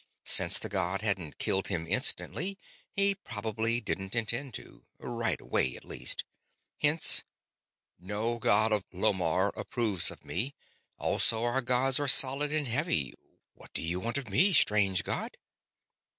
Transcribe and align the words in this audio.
Since 0.25 0.57
the 0.57 0.67
god 0.67 1.03
hadn't 1.03 1.37
killed 1.37 1.67
him 1.67 1.85
instantly, 1.87 2.57
he 2.91 3.13
probably 3.13 3.79
didn't 3.79 4.15
intend 4.15 4.55
to 4.55 4.87
right 4.97 5.39
away, 5.39 5.75
at 5.75 5.85
least. 5.85 6.23
Hence: 6.79 7.21
"No 7.99 8.39
god 8.39 8.71
of 8.71 8.83
Lomarr 8.91 9.49
approves 9.55 10.09
of 10.09 10.25
me. 10.25 10.55
Also, 10.97 11.43
our 11.43 11.61
gods 11.61 11.99
are 11.99 12.07
solid 12.07 12.51
and 12.51 12.67
heavy. 12.67 13.13
What 13.53 13.75
do 13.75 13.83
you 13.83 13.99
want 13.99 14.17
of 14.17 14.27
me, 14.27 14.53
strange 14.53 15.03
god?" 15.03 15.37